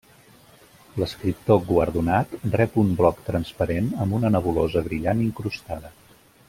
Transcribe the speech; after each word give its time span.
L'escriptor 1.01 1.59
guardonat 1.67 2.33
rep 2.55 2.81
un 2.85 2.89
bloc 3.03 3.21
transparent 3.29 3.93
amb 4.07 4.21
una 4.21 4.35
nebulosa 4.39 4.87
brillant 4.89 5.27
incrustada. 5.31 5.99